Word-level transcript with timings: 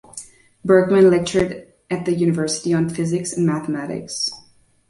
Bergman 0.65 1.11
lectured 1.11 1.71
at 1.91 2.05
the 2.05 2.13
university 2.15 2.73
on 2.73 2.89
physics 2.89 3.33
and 3.33 3.45
mathematics. 3.45 4.31